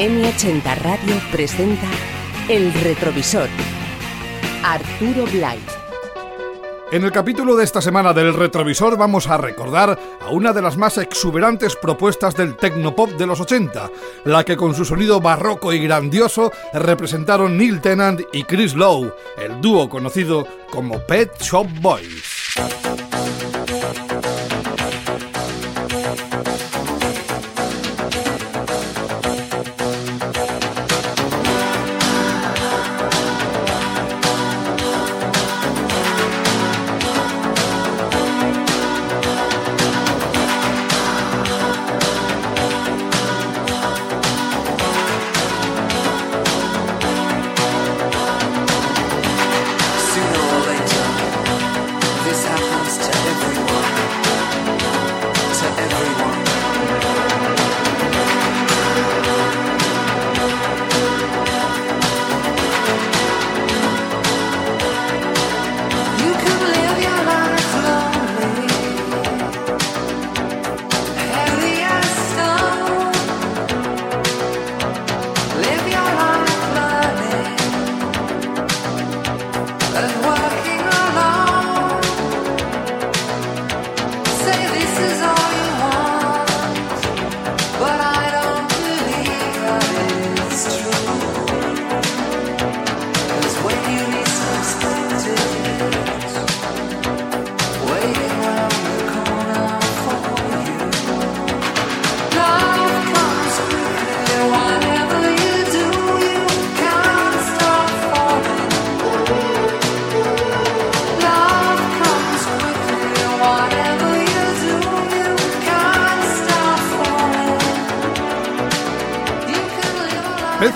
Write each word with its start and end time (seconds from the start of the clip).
M80 0.00 0.78
Radio 0.78 1.14
presenta 1.30 1.86
El 2.48 2.72
Retrovisor. 2.72 3.50
Arturo 4.64 5.26
Blay. 5.30 5.58
En 6.90 7.04
el 7.04 7.12
capítulo 7.12 7.54
de 7.54 7.64
esta 7.64 7.82
semana 7.82 8.14
del 8.14 8.32
Retrovisor 8.32 8.96
vamos 8.96 9.28
a 9.28 9.36
recordar 9.36 9.98
a 10.22 10.30
una 10.30 10.54
de 10.54 10.62
las 10.62 10.78
más 10.78 10.96
exuberantes 10.96 11.76
propuestas 11.76 12.34
del 12.34 12.56
tecnopop 12.56 13.10
de 13.10 13.26
los 13.26 13.42
80, 13.42 13.90
la 14.24 14.42
que 14.42 14.56
con 14.56 14.74
su 14.74 14.86
sonido 14.86 15.20
barroco 15.20 15.70
y 15.70 15.80
grandioso 15.80 16.50
representaron 16.72 17.58
Neil 17.58 17.82
Tennant 17.82 18.22
y 18.32 18.44
Chris 18.44 18.72
Lowe, 18.72 19.14
el 19.36 19.60
dúo 19.60 19.90
conocido 19.90 20.46
como 20.70 20.98
Pet 21.00 21.30
Shop 21.42 21.66
Boys. 21.82 22.39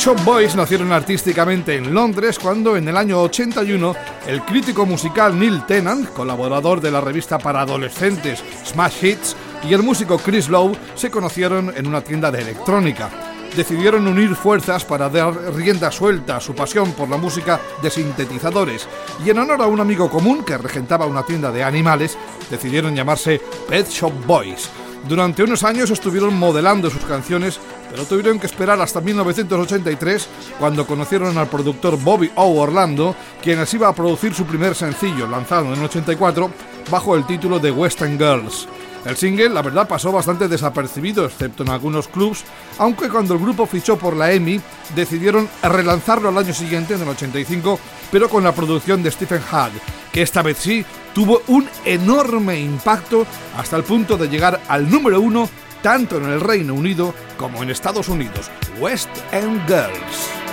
Shop 0.05 0.23
Boys 0.23 0.55
nacieron 0.55 0.93
artísticamente 0.93 1.77
en 1.77 1.95
Londres 1.95 2.39
cuando 2.39 2.77
en 2.77 2.87
el 2.87 2.95
año 2.99 3.23
81 3.23 3.95
el 4.27 4.43
crítico 4.43 4.85
musical 4.85 5.39
Neil 5.41 5.65
Tennant, 5.65 6.11
colaborador 6.11 6.83
de 6.83 6.91
la 6.91 7.01
revista 7.01 7.39
para 7.39 7.63
adolescentes 7.63 8.45
Smash 8.67 9.03
Hits, 9.03 9.35
y 9.67 9.73
el 9.73 9.83
músico 9.83 10.19
Chris 10.19 10.51
Lowe 10.51 10.77
se 10.95 11.11
conocieron 11.11 11.73
en 11.75 11.87
una 11.87 12.03
tienda 12.03 12.31
de 12.31 12.43
electrónica. 12.43 13.09
Decidieron 13.57 14.07
unir 14.07 14.35
fuerzas 14.37 14.85
para 14.85 15.09
dar 15.09 15.55
rienda 15.55 15.91
suelta 15.91 16.37
a 16.37 16.41
su 16.41 16.55
pasión 16.55 16.93
por 16.93 17.09
la 17.09 17.17
música 17.17 17.59
de 17.83 17.89
sintetizadores 17.89 18.87
y 19.25 19.31
en 19.31 19.39
honor 19.39 19.63
a 19.63 19.67
un 19.69 19.81
amigo 19.81 20.11
común 20.11 20.45
que 20.45 20.59
regentaba 20.59 21.07
una 21.07 21.23
tienda 21.23 21.51
de 21.51 21.65
animales, 21.65 22.19
decidieron 22.51 22.95
llamarse 22.95 23.41
Pet 23.71 23.89
Shop 23.89 24.13
Boys. 24.27 24.69
Durante 25.09 25.43
unos 25.43 25.65
años 25.65 25.91
estuvieron 25.91 26.39
modelando 26.39 26.91
sus 26.91 27.05
canciones 27.05 27.61
pero 27.95 28.07
tuvieron 28.07 28.41
que 28.41 28.47
esperar 28.47 28.81
hasta 28.81 29.01
1983 29.01 30.29
cuando 30.59 30.85
conocieron 30.85 31.39
al 31.39 31.47
productor 31.47 31.97
Bobby 31.97 32.29
O. 32.35 32.61
Orlando, 32.61 33.15
quien 33.41 33.61
les 33.61 33.73
iba 33.73 33.87
a 33.87 33.95
producir 33.95 34.35
su 34.35 34.45
primer 34.45 34.75
sencillo, 34.75 35.29
lanzado 35.29 35.73
en 35.73 35.81
84 35.81 36.51
bajo 36.91 37.15
el 37.15 37.25
título 37.25 37.61
de 37.61 37.71
Western 37.71 38.19
Girls. 38.19 38.67
El 39.05 39.17
single, 39.17 39.51
la 39.51 39.63
verdad, 39.63 39.87
pasó 39.87 40.11
bastante 40.13 40.49
desapercibido, 40.49 41.27
excepto 41.27 41.63
en 41.63 41.69
algunos 41.69 42.09
clubs, 42.09 42.45
aunque 42.79 43.09
cuando 43.09 43.35
el 43.35 43.41
grupo 43.41 43.67
fichó 43.67 43.99
por 43.99 44.17
la 44.17 44.33
EMI, 44.33 44.61
decidieron 44.95 45.49
relanzarlo 45.63 46.31
al 46.31 46.39
año 46.39 46.55
siguiente, 46.55 46.95
en 46.95 47.03
el 47.03 47.09
85, 47.09 47.79
pero 48.11 48.29
con 48.29 48.45
la 48.45 48.53
producción 48.53 49.03
de 49.03 49.11
Stephen 49.11 49.43
Hagg, 49.51 49.73
que 50.11 50.23
esta 50.23 50.43
vez 50.43 50.57
sí 50.59 50.85
tuvo 51.13 51.43
un 51.49 51.69
enorme 51.85 52.59
impacto 52.59 53.27
hasta 53.57 53.77
el 53.77 53.85
punto 53.85 54.17
de 54.17 54.29
llegar 54.29 54.61
al 54.69 54.91
número 54.91 55.21
uno 55.21 55.49
tanto 55.83 56.17
en 56.17 56.25
el 56.25 56.41
Reino 56.41 56.73
Unido 56.73 57.15
como 57.37 57.63
en 57.63 57.71
Estados 57.71 58.09
Unidos, 58.09 58.51
West 58.81 59.11
End 59.33 59.61
Girls. 59.67 60.44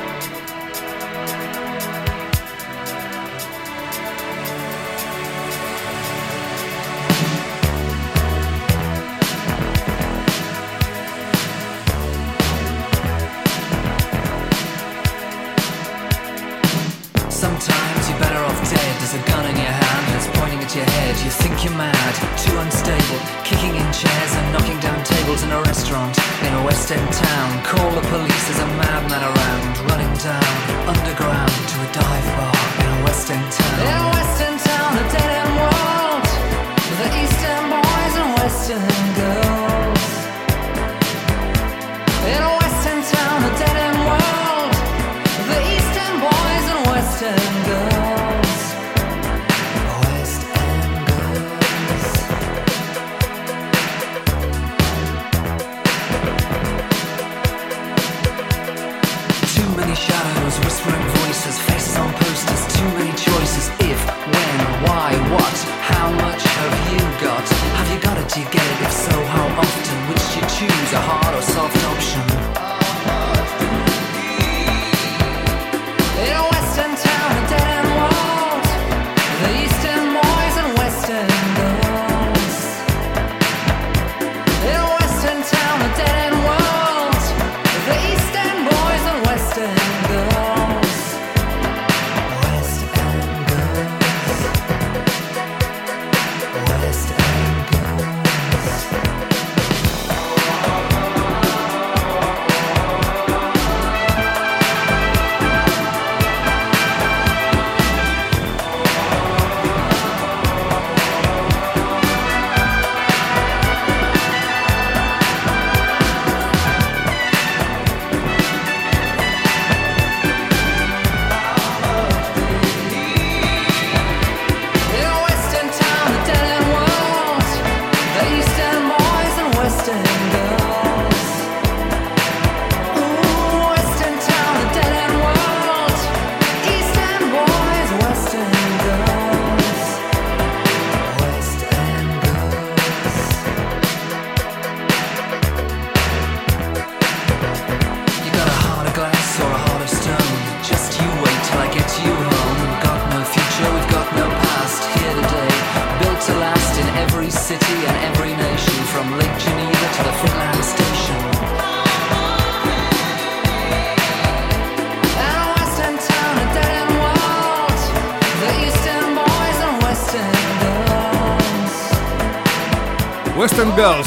In 26.92 27.08
town. 27.08 27.64
Call 27.64 27.92
the 27.92 28.02
police, 28.02 28.48
there's 28.48 28.60
a 28.60 28.68
madman 28.68 29.24
around, 29.24 29.90
running 29.90 30.14
down 30.18 30.71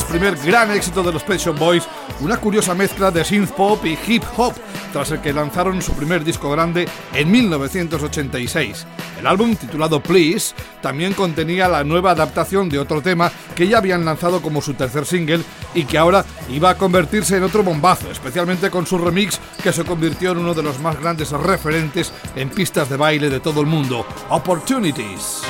primer 0.08 0.36
gran 0.36 0.70
éxito 0.70 1.02
de 1.02 1.12
los 1.12 1.24
Pet 1.24 1.40
Shop 1.40 1.58
Boys, 1.58 1.88
una 2.20 2.36
curiosa 2.36 2.74
mezcla 2.74 3.10
de 3.10 3.24
synth 3.24 3.50
pop 3.50 3.84
y 3.84 3.98
hip 4.06 4.22
hop, 4.36 4.54
tras 4.92 5.10
el 5.10 5.20
que 5.20 5.32
lanzaron 5.32 5.82
su 5.82 5.92
primer 5.94 6.22
disco 6.22 6.48
grande 6.48 6.88
en 7.12 7.28
1986. 7.28 8.86
El 9.18 9.26
álbum, 9.26 9.56
titulado 9.56 10.00
Please, 10.00 10.54
también 10.80 11.12
contenía 11.12 11.66
la 11.66 11.82
nueva 11.82 12.12
adaptación 12.12 12.68
de 12.68 12.78
otro 12.78 13.02
tema 13.02 13.32
que 13.56 13.66
ya 13.66 13.78
habían 13.78 14.04
lanzado 14.04 14.40
como 14.40 14.62
su 14.62 14.74
tercer 14.74 15.06
single 15.06 15.42
y 15.74 15.84
que 15.86 15.98
ahora 15.98 16.24
iba 16.50 16.70
a 16.70 16.78
convertirse 16.78 17.36
en 17.36 17.42
otro 17.42 17.64
bombazo, 17.64 18.08
especialmente 18.12 18.70
con 18.70 18.86
su 18.86 18.96
remix 18.96 19.40
que 19.60 19.72
se 19.72 19.84
convirtió 19.84 20.30
en 20.32 20.38
uno 20.38 20.54
de 20.54 20.62
los 20.62 20.78
más 20.78 21.00
grandes 21.00 21.32
referentes 21.32 22.12
en 22.36 22.48
pistas 22.48 22.88
de 22.88 22.96
baile 22.96 23.28
de 23.28 23.40
todo 23.40 23.60
el 23.60 23.66
mundo, 23.66 24.06
Opportunities. 24.30 25.42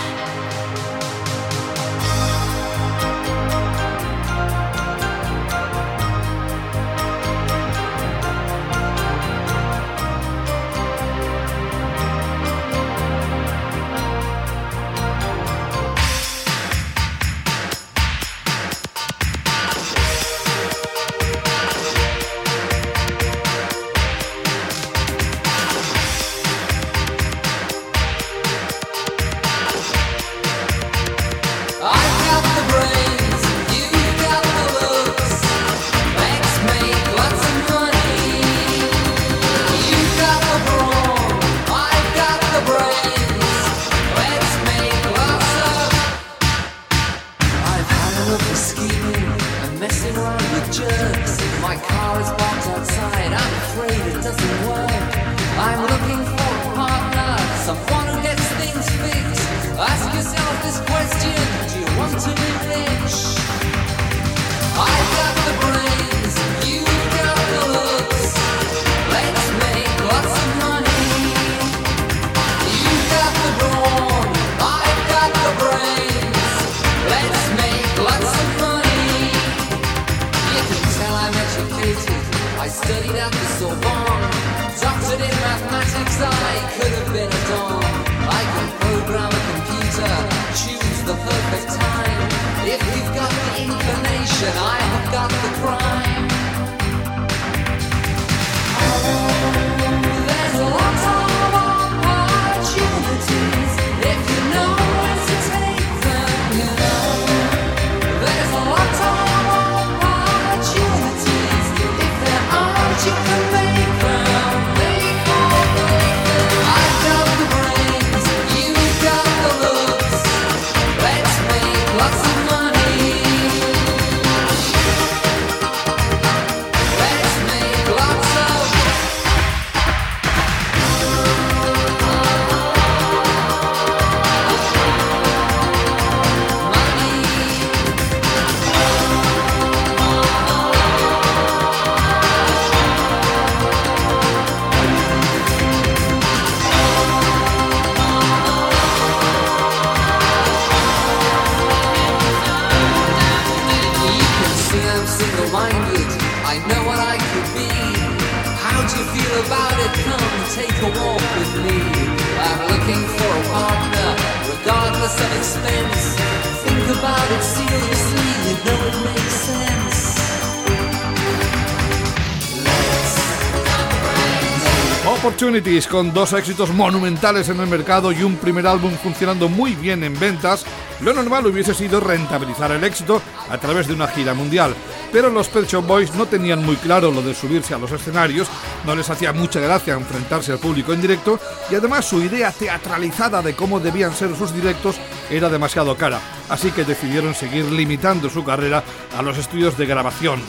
Con 175.88 176.12
dos 176.12 176.32
éxitos 176.32 176.70
monumentales 176.70 177.48
en 177.48 177.60
el 177.60 177.68
mercado 177.68 178.10
y 178.10 178.24
un 178.24 178.34
primer 178.34 178.66
álbum 178.66 178.90
funcionando 179.00 179.48
muy 179.48 179.76
bien 179.76 180.02
en 180.02 180.18
ventas, 180.18 180.64
lo 181.00 181.12
normal 181.12 181.46
hubiese 181.46 181.74
sido 181.74 182.00
rentabilizar 182.00 182.70
el 182.72 182.84
éxito 182.84 183.20
a 183.50 183.58
través 183.58 183.86
de 183.86 183.94
una 183.94 184.08
gira 184.08 184.34
mundial, 184.34 184.74
pero 185.12 185.30
los 185.30 185.48
Pet 185.48 185.66
Shop 185.66 185.86
Boys 185.86 186.14
no 186.14 186.26
tenían 186.26 186.64
muy 186.64 186.76
claro 186.76 187.10
lo 187.10 187.22
de 187.22 187.34
subirse 187.34 187.74
a 187.74 187.78
los 187.78 187.92
escenarios, 187.92 188.48
no 188.84 188.94
les 188.94 189.10
hacía 189.10 189.32
mucha 189.32 189.60
gracia 189.60 189.94
enfrentarse 189.94 190.52
al 190.52 190.58
público 190.58 190.92
en 190.92 191.00
directo 191.00 191.38
y 191.70 191.74
además 191.74 192.04
su 192.04 192.22
idea 192.22 192.52
teatralizada 192.52 193.42
de 193.42 193.54
cómo 193.54 193.80
debían 193.80 194.14
ser 194.14 194.34
sus 194.36 194.52
directos 194.54 194.96
era 195.30 195.48
demasiado 195.48 195.96
cara, 195.96 196.20
así 196.48 196.70
que 196.70 196.84
decidieron 196.84 197.34
seguir 197.34 197.64
limitando 197.66 198.30
su 198.30 198.44
carrera 198.44 198.82
a 199.16 199.22
los 199.22 199.38
estudios 199.38 199.76
de 199.76 199.86
grabación. 199.86 200.40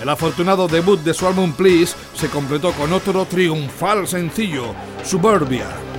El 0.00 0.08
afortunado 0.08 0.68
debut 0.68 1.00
de 1.00 1.14
su 1.14 1.26
álbum 1.26 1.52
Please 1.52 1.94
se 2.14 2.28
completó 2.28 2.72
con 2.72 2.92
otro 2.92 3.24
triunfal 3.24 4.08
sencillo, 4.08 4.74
Suburbia. 5.04 5.91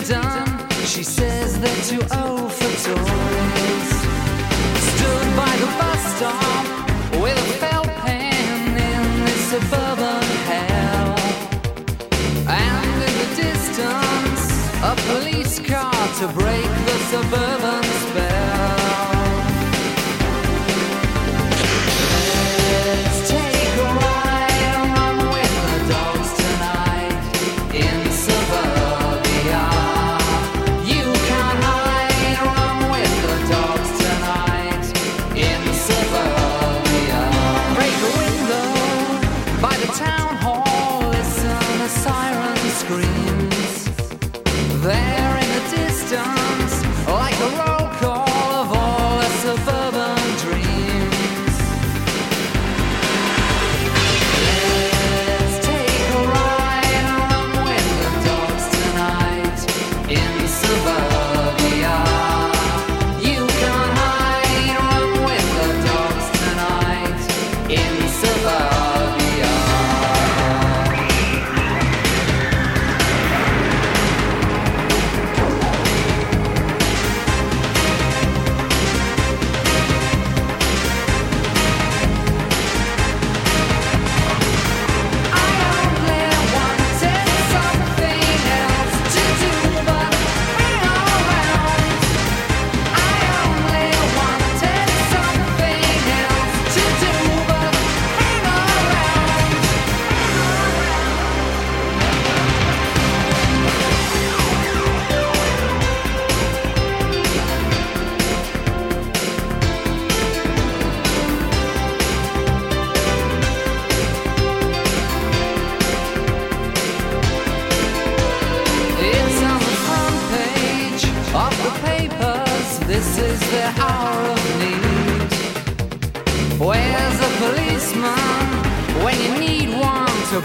done. 0.00 0.68
She 0.86 1.02
says 1.02 1.58
they're 1.60 1.84
too 1.84 2.02
old 2.16 2.52
for 2.52 2.72
toys. 2.86 3.90
Stood 4.90 5.28
by 5.36 5.52
the 5.62 5.68
bus 5.78 6.02
stop 6.16 6.64
with 7.20 7.38
a 7.38 7.48
felt 7.60 7.88
pen 8.04 8.76
in 8.90 9.24
this 9.24 9.42
suburban 9.50 10.22
hell. 10.50 11.16
And 12.48 12.96
in 13.06 13.12
the 13.20 13.28
distance, 13.42 14.44
a 14.82 14.94
police 15.08 15.58
car 15.60 16.08
to 16.20 16.26
break 16.38 16.70
the 16.86 16.98
suburban. 17.10 17.57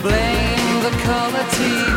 blame 0.04 0.84
the 0.84 0.92
color 1.06 1.46
TV. 1.56 1.93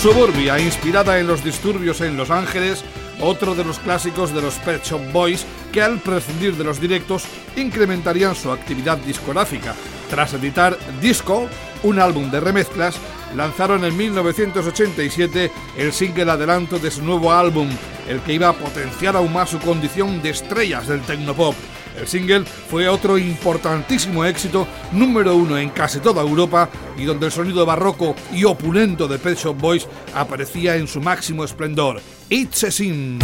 Suburbia, 0.00 0.58
inspirada 0.58 1.18
en 1.18 1.26
los 1.26 1.44
disturbios 1.44 2.00
en 2.00 2.16
Los 2.16 2.30
Ángeles, 2.30 2.82
otro 3.20 3.54
de 3.54 3.64
los 3.64 3.78
clásicos 3.78 4.32
de 4.32 4.40
los 4.40 4.54
Pet 4.54 4.82
Shop 4.82 5.12
Boys 5.12 5.44
que 5.72 5.82
al 5.82 5.98
prescindir 5.98 6.56
de 6.56 6.64
los 6.64 6.80
directos 6.80 7.24
incrementarían 7.54 8.34
su 8.34 8.50
actividad 8.50 8.96
discográfica. 8.96 9.74
Tras 10.08 10.32
editar 10.32 10.78
Disco, 11.02 11.50
un 11.82 11.98
álbum 11.98 12.30
de 12.30 12.40
remezclas, 12.40 12.96
lanzaron 13.36 13.84
en 13.84 13.94
1987 13.94 15.52
el 15.76 15.92
single 15.92 16.30
adelanto 16.30 16.78
de 16.78 16.90
su 16.90 17.04
nuevo 17.04 17.30
álbum, 17.30 17.68
el 18.08 18.20
que 18.20 18.32
iba 18.32 18.48
a 18.48 18.54
potenciar 18.54 19.16
aún 19.16 19.34
más 19.34 19.50
su 19.50 19.58
condición 19.58 20.22
de 20.22 20.30
estrellas 20.30 20.88
del 20.88 21.02
tecnopop. 21.02 21.54
El 22.00 22.08
single 22.08 22.44
fue 22.44 22.88
otro 22.88 23.18
importantísimo 23.18 24.24
éxito, 24.24 24.66
número 24.92 25.36
uno 25.36 25.58
en 25.58 25.68
casi 25.68 26.00
toda 26.00 26.22
Europa 26.22 26.70
y 26.96 27.04
donde 27.04 27.26
el 27.26 27.32
sonido 27.32 27.66
barroco 27.66 28.16
y 28.32 28.44
opulento 28.44 29.06
de 29.06 29.18
Pet 29.18 29.38
Shop 29.38 29.56
Boys 29.56 29.86
aparecía 30.14 30.76
en 30.76 30.88
su 30.88 31.00
máximo 31.00 31.44
esplendor. 31.44 32.00
It's 32.30 32.64
a 32.64 32.70
Sin. 32.70 33.18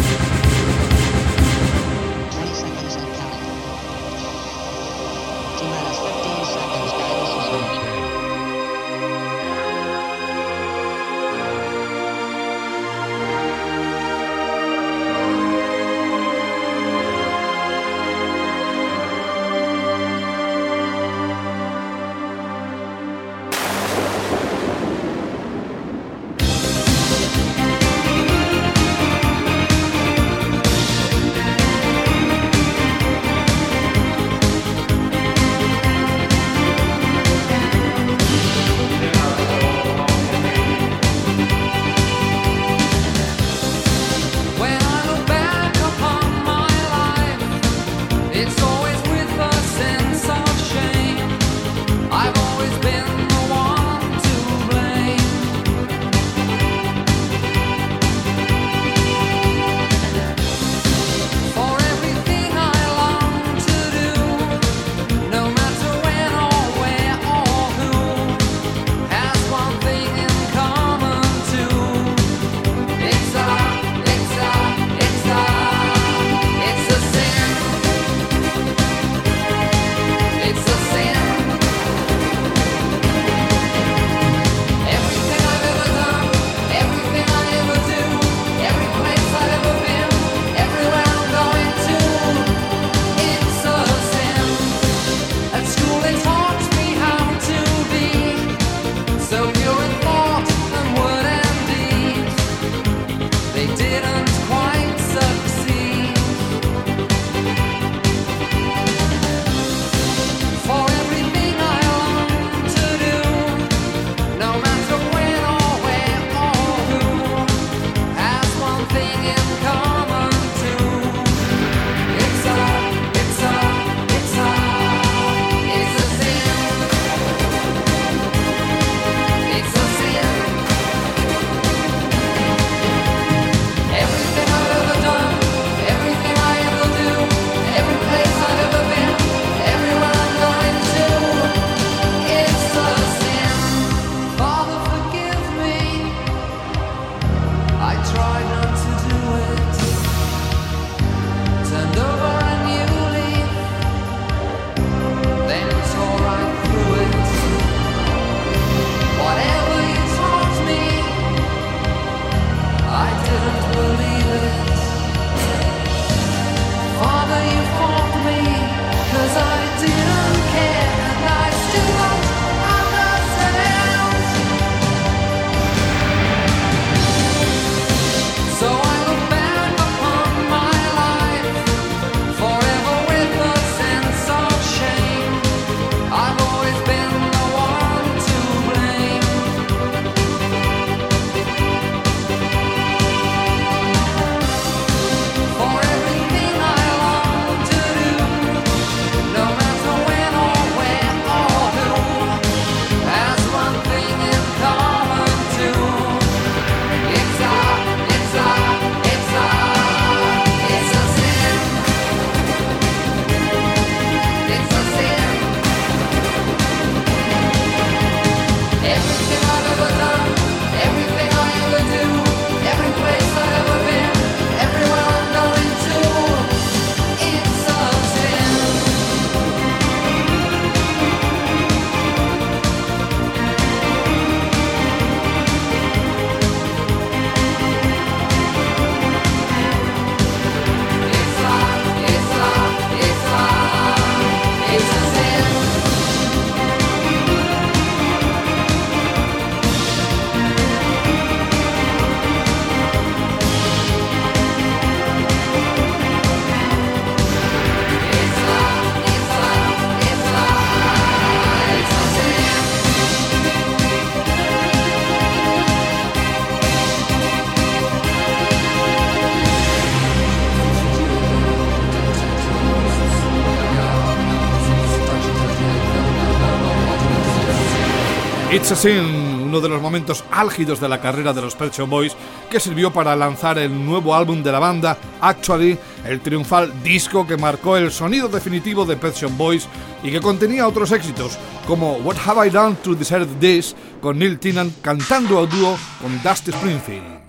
It's 278.52 278.70
a 278.70 278.76
Sin, 278.76 279.04
uno 279.42 279.60
de 279.60 279.68
los 279.68 279.82
momentos 279.82 280.24
álgidos 280.30 280.78
de 280.80 280.88
la 280.88 281.00
carrera 281.00 281.32
de 281.32 281.42
los 281.42 281.56
Pet 281.56 281.76
Boys, 281.88 282.16
que 282.48 282.60
sirvió 282.60 282.92
para 282.92 283.16
lanzar 283.16 283.58
el 283.58 283.84
nuevo 283.84 284.14
álbum 284.14 284.40
de 284.42 284.52
la 284.52 284.60
banda, 284.60 284.96
Actually, 285.20 285.76
el 286.04 286.20
triunfal 286.20 286.72
disco 286.84 287.26
que 287.26 287.36
marcó 287.36 287.76
el 287.76 287.90
sonido 287.90 288.28
definitivo 288.28 288.84
de 288.84 288.96
Pet 288.96 289.20
Boys 289.36 289.66
y 290.02 290.12
que 290.12 290.20
contenía 290.20 290.68
otros 290.68 290.92
éxitos, 290.92 291.36
como 291.66 291.96
What 291.96 292.16
Have 292.24 292.46
I 292.46 292.50
Done 292.50 292.76
to 292.84 292.94
Deserve 292.94 293.26
This, 293.40 293.74
con 294.00 294.18
Neil 294.18 294.38
Tennant 294.38 294.80
cantando 294.80 295.40
a 295.40 295.46
dúo 295.46 295.76
con 296.00 296.22
Dusty 296.22 296.52
Springfield. 296.52 297.25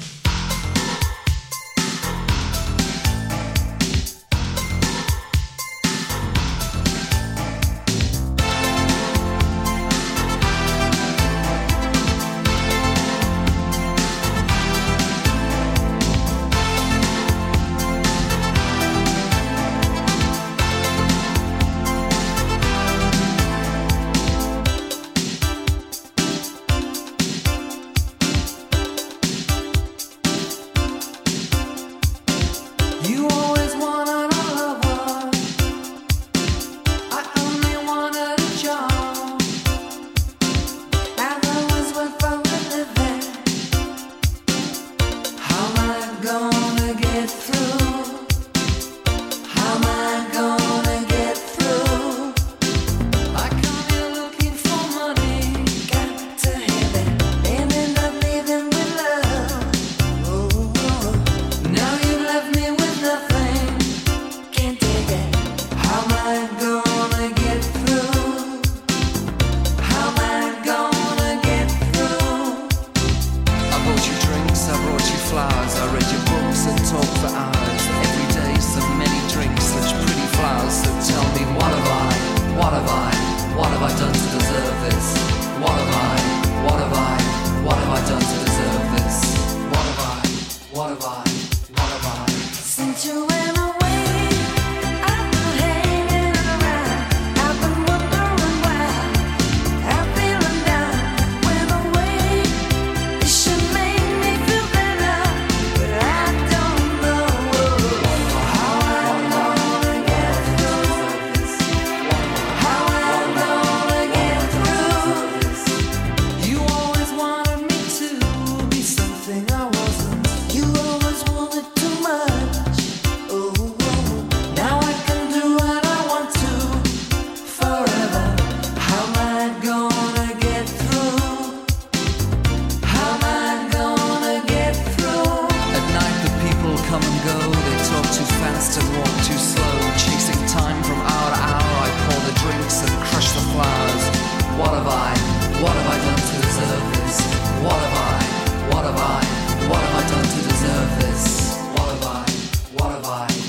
bye. 153.07 153.46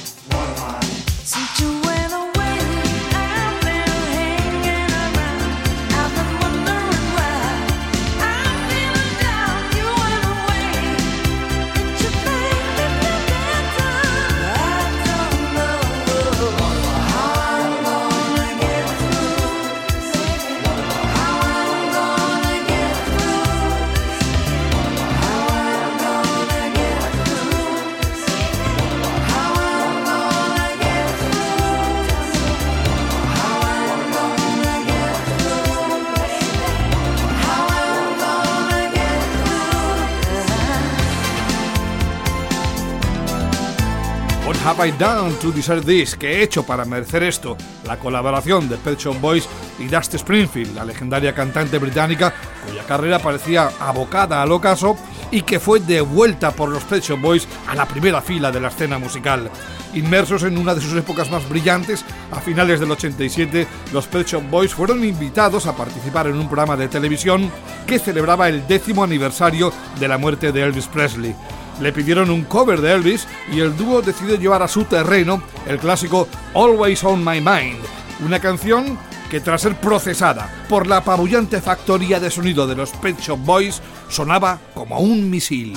Have 44.78 44.90
I 44.90 44.92
Done 44.92 45.34
to 45.40 45.50
Deserve 45.50 45.84
This, 45.84 46.14
que 46.14 46.34
he 46.34 46.42
hecho 46.42 46.62
para 46.62 46.84
merecer 46.84 47.24
esto, 47.24 47.56
la 47.84 47.98
colaboración 47.98 48.68
de 48.68 48.76
Pet 48.76 48.96
Shop 48.96 49.20
Boys 49.20 49.48
y 49.80 49.86
Dusty 49.86 50.18
Springfield, 50.18 50.76
la 50.76 50.84
legendaria 50.84 51.34
cantante 51.34 51.78
británica 51.78 52.32
cuya 52.64 52.84
carrera 52.84 53.18
parecía 53.18 53.70
abocada 53.80 54.40
al 54.40 54.52
ocaso 54.52 54.96
y 55.32 55.42
que 55.42 55.58
fue 55.58 55.80
devuelta 55.80 56.52
por 56.52 56.68
los 56.68 56.84
Pet 56.84 57.02
Shop 57.02 57.20
Boys 57.20 57.48
a 57.66 57.74
la 57.74 57.86
primera 57.86 58.22
fila 58.22 58.52
de 58.52 58.60
la 58.60 58.68
escena 58.68 58.98
musical. 58.98 59.50
Inmersos 59.94 60.44
en 60.44 60.56
una 60.56 60.76
de 60.76 60.80
sus 60.80 60.94
épocas 60.94 61.28
más 61.28 61.48
brillantes, 61.48 62.04
a 62.30 62.40
finales 62.40 62.78
del 62.78 62.92
87, 62.92 63.66
los 63.92 64.06
Pet 64.06 64.28
Shop 64.28 64.44
Boys 64.48 64.74
fueron 64.74 65.04
invitados 65.04 65.66
a 65.66 65.76
participar 65.76 66.28
en 66.28 66.36
un 66.36 66.46
programa 66.46 66.76
de 66.76 66.86
televisión 66.86 67.50
que 67.84 67.98
celebraba 67.98 68.48
el 68.48 68.64
décimo 68.68 69.02
aniversario 69.02 69.72
de 69.98 70.06
la 70.06 70.18
muerte 70.18 70.52
de 70.52 70.62
Elvis 70.62 70.86
Presley 70.86 71.34
le 71.80 71.92
pidieron 71.92 72.30
un 72.30 72.44
cover 72.44 72.80
de 72.80 72.92
Elvis 72.92 73.26
y 73.52 73.60
el 73.60 73.76
dúo 73.76 74.02
decidió 74.02 74.36
llevar 74.36 74.62
a 74.62 74.68
su 74.68 74.84
terreno 74.84 75.42
el 75.66 75.78
clásico 75.78 76.28
Always 76.54 77.04
on 77.04 77.24
My 77.24 77.40
Mind, 77.40 77.80
una 78.24 78.40
canción 78.40 78.98
que 79.30 79.40
tras 79.40 79.62
ser 79.62 79.76
procesada 79.76 80.50
por 80.68 80.86
la 80.86 80.98
apabullante 80.98 81.60
factoría 81.60 82.18
de 82.18 82.30
sonido 82.30 82.66
de 82.66 82.76
los 82.76 82.90
Pet 82.90 83.18
Shop 83.20 83.38
Boys 83.38 83.82
sonaba 84.08 84.58
como 84.74 84.98
un 85.00 85.28
misil. 85.28 85.74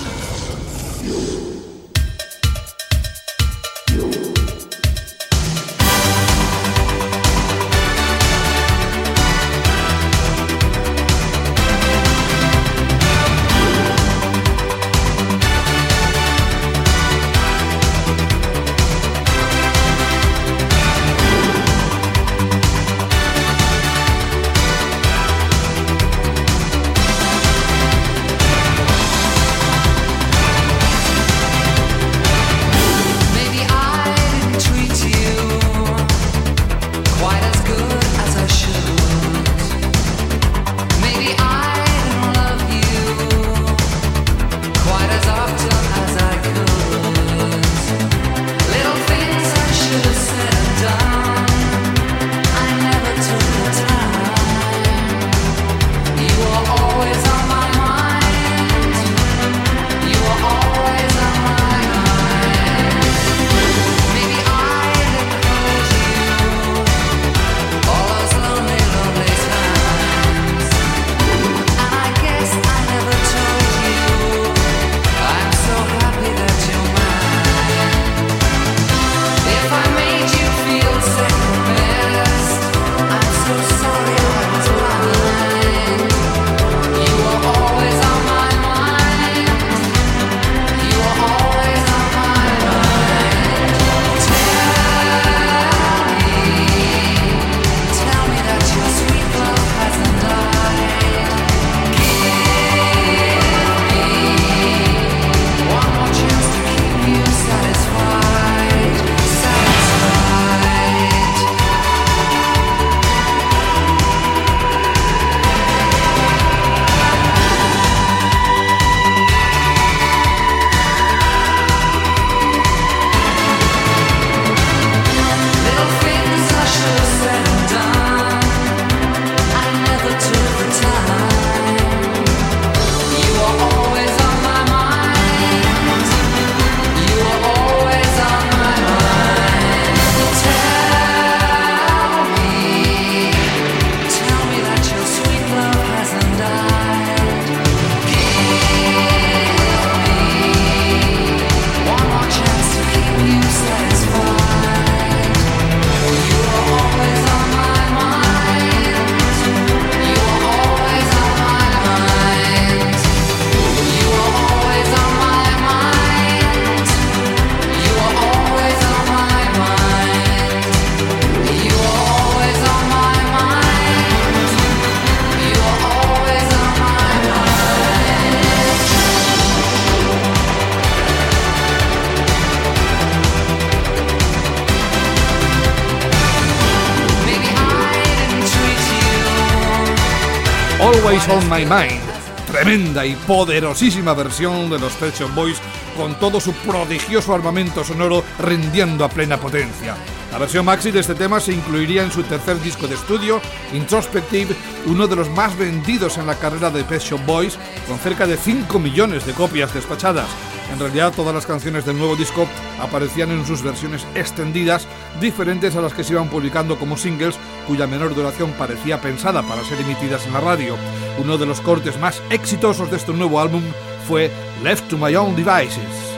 On 191.31 191.49
My 191.49 191.65
Mind. 191.65 192.01
Tremenda 192.45 193.05
y 193.05 193.15
poderosísima 193.15 194.13
versión 194.13 194.69
de 194.69 194.77
los 194.77 194.91
Pet 194.93 195.13
Boys 195.33 195.57
con 195.95 196.15
todo 196.15 196.41
su 196.41 196.51
prodigioso 196.53 197.33
armamento 197.33 197.83
sonoro 197.85 198.23
rindiendo 198.39 199.05
a 199.05 199.09
plena 199.09 199.37
potencia. 199.37 199.95
La 200.31 200.37
versión 200.37 200.65
maxi 200.65 200.91
de 200.91 200.99
este 200.99 201.15
tema 201.15 201.39
se 201.39 201.53
incluiría 201.53 202.03
en 202.03 202.11
su 202.11 202.23
tercer 202.23 202.61
disco 202.61 202.87
de 202.87 202.95
estudio, 202.95 203.41
Introspective, 203.73 204.55
uno 204.87 205.07
de 205.07 205.15
los 205.15 205.29
más 205.29 205.57
vendidos 205.57 206.17
en 206.17 206.27
la 206.27 206.35
carrera 206.35 206.69
de 206.69 206.83
Pet 206.83 207.01
Shop 207.01 207.25
Boys, 207.25 207.57
con 207.87 207.97
cerca 207.99 208.27
de 208.27 208.35
5 208.35 208.79
millones 208.79 209.25
de 209.25 209.33
copias 209.33 209.73
despachadas. 209.73 210.27
En 210.71 210.79
realidad, 210.79 211.13
todas 211.15 211.33
las 211.33 211.45
canciones 211.45 211.85
del 211.85 211.97
nuevo 211.97 212.15
disco 212.15 212.47
aparecían 212.79 213.31
en 213.31 213.45
sus 213.45 213.61
versiones 213.61 214.05
extendidas, 214.15 214.87
diferentes 215.19 215.75
a 215.75 215.81
las 215.81 215.93
que 215.93 216.03
se 216.03 216.13
iban 216.13 216.29
publicando 216.29 216.79
como 216.79 216.97
singles, 216.97 217.37
cuya 217.67 217.87
menor 217.87 218.15
duración 218.15 218.51
parecía 218.53 219.01
pensada 219.01 219.43
para 219.43 219.63
ser 219.63 219.79
emitidas 219.81 220.25
en 220.25 220.33
la 220.33 220.41
radio. 220.41 220.75
Uno 221.19 221.37
de 221.37 221.45
los 221.45 221.61
cortes 221.61 221.99
más 221.99 222.21
exitosos 222.29 222.89
de 222.89 222.97
este 222.97 223.13
nuevo 223.13 223.39
álbum 223.39 223.63
fue 224.07 224.31
Left 224.63 224.87
to 224.87 224.97
My 224.97 225.15
Own 225.15 225.35
Devices. 225.35 226.10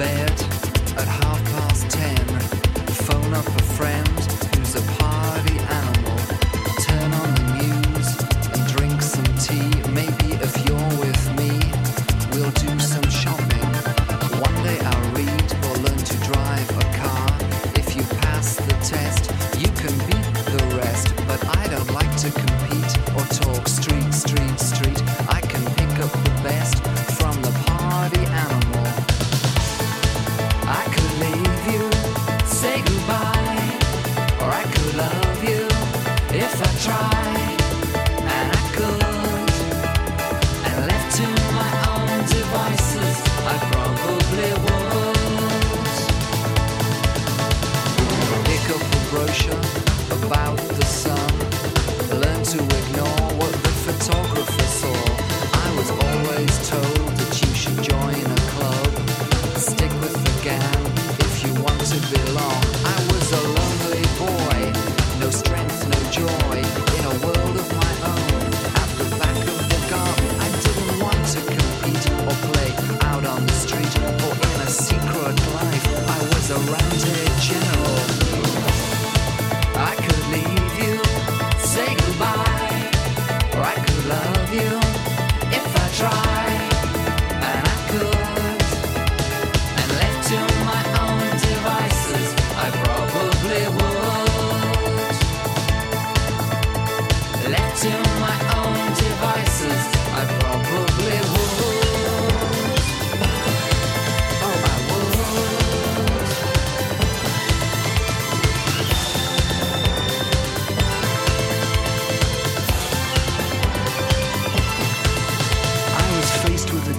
Bad. 0.00 0.49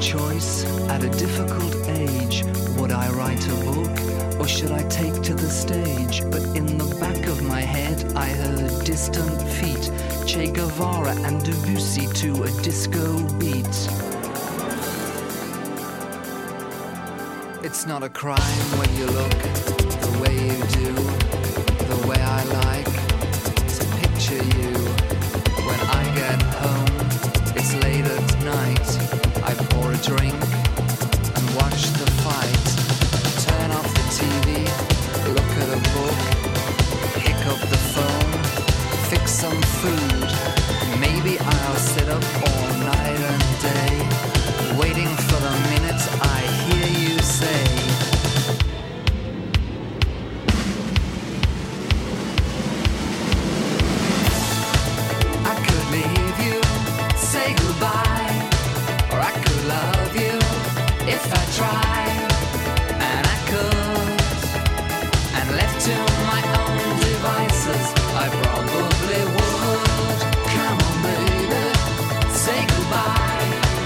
choice 0.01 0.65
at 0.89 1.03
a 1.03 1.09
difficult 1.09 1.75
age. 1.87 2.43
Would 2.77 2.91
I 2.91 3.09
write 3.11 3.45
a 3.47 3.55
book 3.63 4.39
or 4.39 4.47
should 4.47 4.71
I 4.71 4.81
take 4.89 5.21
to 5.21 5.33
the 5.35 5.49
stage? 5.49 6.21
But 6.31 6.41
in 6.57 6.65
the 6.77 6.95
back 6.99 7.27
of 7.27 7.43
my 7.43 7.61
head, 7.61 8.11
I 8.15 8.27
heard 8.29 8.83
distant 8.83 9.39
feet, 9.57 9.91
Che 10.25 10.51
Guevara 10.51 11.15
and 11.27 11.45
Debussy 11.45 12.07
to 12.21 12.43
a 12.43 12.51
disco 12.63 13.21
beat. 13.37 13.77
It's 17.63 17.85
not 17.85 18.01
a 18.01 18.09
crime 18.09 18.67
when 18.79 18.89
you 18.97 19.05
look 19.05 19.37
the 20.01 20.19
way 20.21 20.33
you 20.33 20.57
do, 20.81 20.93
the 21.85 22.07
way 22.07 22.19
I 22.19 22.43
like. 22.45 22.90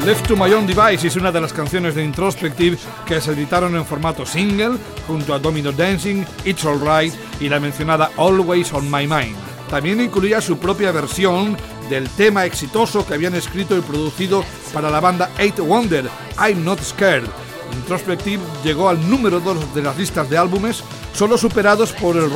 Left 0.06 0.28
to 0.28 0.36
My 0.36 0.54
Own 0.54 0.68
Device 0.68 1.08
es 1.08 1.16
una 1.16 1.32
de 1.32 1.42
las 1.42 1.52
canciones 1.52 1.96
de 1.96 2.04
Introspective 2.04 2.78
que 3.08 3.20
se 3.20 3.32
editaron 3.32 3.76
en 3.76 3.84
formato 3.88 4.24
single 4.24 4.78
junto 5.08 5.34
a 5.34 5.40
Domino 5.40 5.72
Dancing, 5.72 6.24
It's 6.44 6.64
Alright 6.64 7.12
y 7.40 7.50
la 7.50 7.60
mencionada 7.60 8.12
Always 8.16 8.72
on 8.72 8.86
My 8.92 9.08
Mind. 9.08 9.36
También 9.68 10.00
incluía 10.00 10.42
su 10.42 10.60
propia 10.60 10.92
versión 10.92 11.58
del 11.90 12.08
tema 12.12 12.46
exitoso 12.46 13.04
que 13.04 13.16
habían 13.16 13.34
escrito 13.34 13.76
y 13.76 13.82
producido 13.82 14.46
para 14.72 14.92
la 14.92 15.00
banda 15.00 15.32
Eight 15.40 15.58
Wonder, 15.58 16.08
I'm 16.38 16.64
Not 16.64 16.82
Scared. 16.84 17.26
Introspective 17.74 18.44
llegó 18.64 18.90
al 18.90 19.10
número 19.10 19.40
2 19.40 19.74
de 19.74 19.82
las 19.82 19.98
listas 19.98 20.30
de 20.30 20.38
álbumes, 20.38 20.84
solo 21.14 21.36
superados 21.36 21.94
por 21.94 22.16
el 22.16 22.30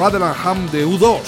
Ham 0.43 0.71
de 0.71 0.87
U2, 0.87 1.19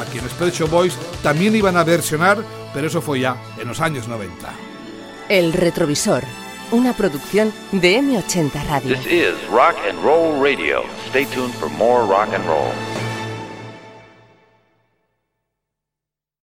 a 0.00 0.04
quienes 0.04 0.32
Pet 0.34 0.56
Boys 0.70 0.96
también 1.20 1.56
iban 1.56 1.76
a 1.76 1.82
versionar, 1.82 2.44
pero 2.72 2.86
eso 2.86 3.02
fue 3.02 3.18
ya 3.18 3.36
en 3.58 3.66
los 3.66 3.80
años 3.80 4.06
90. 4.06 4.69
El 5.30 5.52
retrovisor. 5.52 6.24
una 6.72 6.92
producción 6.92 7.52
de 7.70 8.00
M80 8.00 8.64
Radio. 8.66 8.96
This 8.96 9.06
is 9.06 9.34
Rock 9.48 9.76
and 9.88 9.98
Roll 10.02 10.40
Radio. 10.40 10.82
Stay 11.08 11.24
tuned 11.24 11.54
for 11.54 11.68
more 11.68 12.04
rock 12.04 12.34
and 12.34 12.44
roll. 12.46 12.72